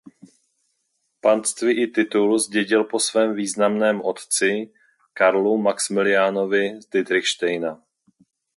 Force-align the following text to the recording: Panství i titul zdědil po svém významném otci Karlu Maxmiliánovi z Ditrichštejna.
Panství 1.21 1.81
i 1.83 1.87
titul 1.87 2.39
zdědil 2.39 2.83
po 2.83 2.99
svém 2.99 3.35
významném 3.35 4.01
otci 4.01 4.73
Karlu 5.13 5.57
Maxmiliánovi 5.57 6.81
z 6.81 6.85
Ditrichštejna. 6.85 7.83